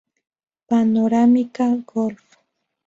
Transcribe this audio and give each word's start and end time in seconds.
Panorámica 0.69 1.67
Golf 1.91 2.25